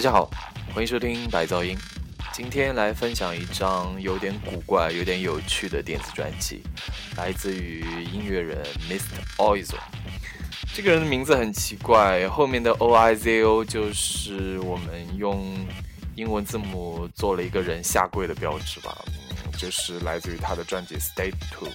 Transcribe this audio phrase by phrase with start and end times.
[0.00, 0.30] 大家好，
[0.72, 1.76] 欢迎收听白噪音。
[2.32, 6.62] 今天来分享一张有点古怪、有点有趣的电子专辑，
[7.18, 9.76] 来自于音乐人 Mister Oizo。
[10.74, 15.54] 这个人的名字很奇怪，后面的 O I Z O 就是我们用
[16.14, 18.96] 英文字母做了一个人下跪的标志吧。
[19.06, 21.68] 嗯，就是来自于他的专辑《State Two》。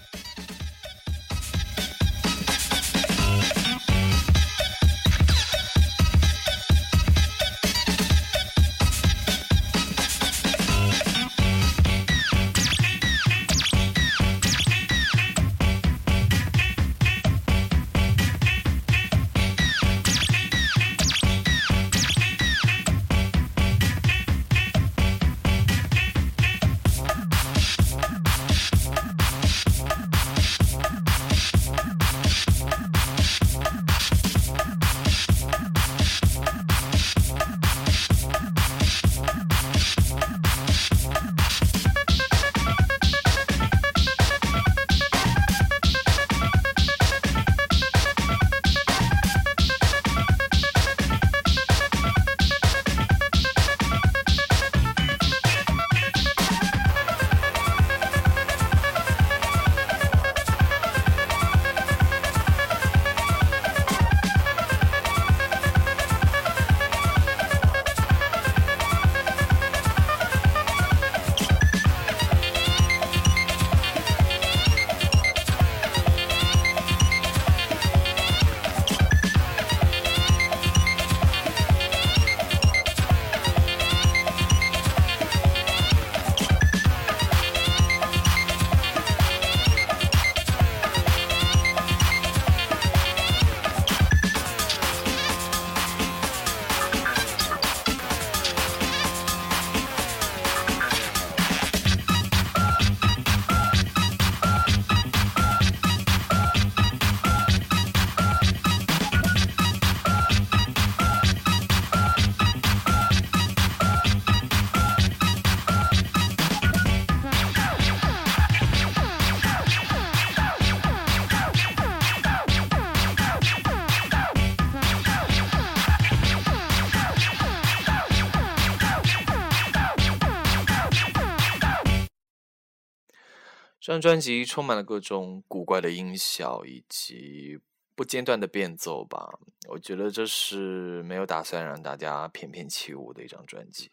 [133.86, 137.60] 这张专辑充满了各种古怪的音效以及
[137.94, 139.38] 不间断的变奏吧，
[139.70, 143.92] 我觉得这是没有打算让大家翩翩起舞的一张专辑。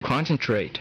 [0.00, 0.80] Concentrate.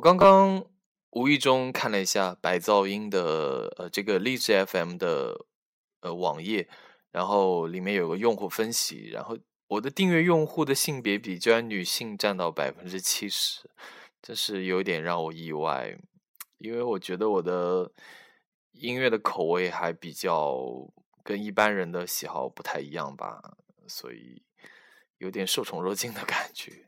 [0.00, 0.64] 我刚刚
[1.10, 5.44] 无意中看了一下白噪音的呃这个励志 FM 的
[6.00, 6.66] 呃网页，
[7.10, 9.36] 然后里面有个用户分析，然后
[9.66, 13.68] 我的订阅用户的性别比居然女性占到百分之七十，
[14.22, 15.94] 这是有点让我意外，
[16.56, 17.92] 因为我觉得我的
[18.72, 20.90] 音乐的口味还比较
[21.22, 23.38] 跟一般人的喜好不太一样吧，
[23.86, 24.42] 所以
[25.18, 26.86] 有点受宠若惊的感觉。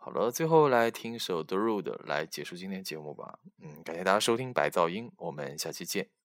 [0.00, 3.40] 好了，最后来听一首 The Road 来结束今天节目吧。
[3.60, 6.17] 嗯，感谢大家收听白噪音，我们下期见。